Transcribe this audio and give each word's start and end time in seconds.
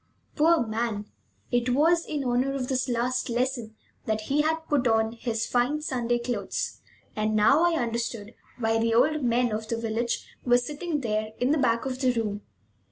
Poor 0.35 0.65
man! 0.65 1.05
It 1.51 1.69
was 1.75 2.07
in 2.07 2.23
honor 2.23 2.53
of 2.55 2.69
this 2.69 2.89
last 2.89 3.29
lesson 3.29 3.75
that 4.07 4.21
he 4.21 4.41
had 4.41 4.67
put 4.67 4.87
on 4.87 5.11
his 5.11 5.45
fine 5.45 5.79
Sunday 5.79 6.17
clothes, 6.17 6.81
and 7.15 7.35
now 7.35 7.63
I 7.63 7.73
understood 7.77 8.33
why 8.57 8.79
the 8.79 8.95
old 8.95 9.21
men 9.23 9.51
of 9.51 9.67
the 9.67 9.77
village 9.77 10.25
were 10.43 10.57
sitting 10.57 11.01
there 11.01 11.33
in 11.39 11.51
the 11.51 11.59
back 11.59 11.85
of 11.85 11.99
the 12.01 12.11
room. 12.13 12.41